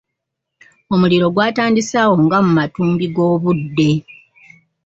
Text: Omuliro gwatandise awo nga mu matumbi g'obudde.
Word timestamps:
Omuliro 0.93 1.27
gwatandise 1.33 1.95
awo 2.03 2.15
nga 2.25 2.37
mu 2.45 2.51
matumbi 2.57 3.05
g'obudde. 3.15 3.91